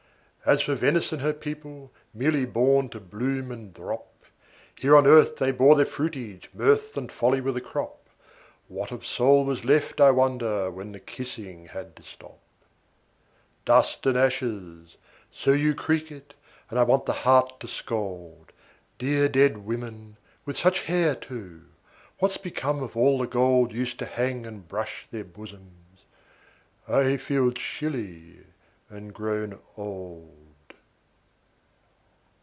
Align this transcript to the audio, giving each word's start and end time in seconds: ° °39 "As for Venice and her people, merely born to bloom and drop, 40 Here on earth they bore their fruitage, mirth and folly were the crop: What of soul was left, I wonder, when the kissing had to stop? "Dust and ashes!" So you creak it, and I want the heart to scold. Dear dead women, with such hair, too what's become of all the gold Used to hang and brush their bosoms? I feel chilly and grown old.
° 0.41 0.43
°39 0.43 0.53
"As 0.53 0.61
for 0.63 0.73
Venice 0.73 1.11
and 1.11 1.21
her 1.21 1.33
people, 1.33 1.91
merely 2.15 2.45
born 2.45 2.89
to 2.89 2.99
bloom 2.99 3.51
and 3.51 3.71
drop, 3.75 4.07
40 4.71 4.81
Here 4.81 4.97
on 4.97 5.05
earth 5.05 5.37
they 5.37 5.51
bore 5.51 5.75
their 5.75 5.85
fruitage, 5.85 6.49
mirth 6.51 6.97
and 6.97 7.11
folly 7.11 7.39
were 7.39 7.51
the 7.51 7.61
crop: 7.61 8.09
What 8.67 8.91
of 8.91 9.05
soul 9.05 9.45
was 9.45 9.63
left, 9.65 10.01
I 10.01 10.09
wonder, 10.09 10.71
when 10.71 10.93
the 10.93 10.99
kissing 10.99 11.67
had 11.67 11.95
to 11.95 12.01
stop? 12.01 12.39
"Dust 13.65 14.03
and 14.07 14.17
ashes!" 14.17 14.97
So 15.31 15.51
you 15.51 15.75
creak 15.75 16.11
it, 16.11 16.33
and 16.71 16.79
I 16.79 16.83
want 16.85 17.05
the 17.05 17.13
heart 17.13 17.59
to 17.59 17.67
scold. 17.67 18.51
Dear 18.97 19.29
dead 19.29 19.59
women, 19.59 20.17
with 20.43 20.57
such 20.57 20.81
hair, 20.81 21.13
too 21.13 21.61
what's 22.17 22.37
become 22.37 22.81
of 22.81 22.97
all 22.97 23.19
the 23.19 23.27
gold 23.27 23.73
Used 23.73 23.99
to 23.99 24.07
hang 24.07 24.47
and 24.47 24.67
brush 24.67 25.05
their 25.11 25.23
bosoms? 25.23 26.01
I 26.87 27.17
feel 27.17 27.51
chilly 27.51 28.39
and 28.89 29.13
grown 29.13 29.57
old. 29.77 30.35